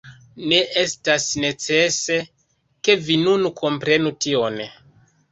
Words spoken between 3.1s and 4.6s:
nun komprenu tion.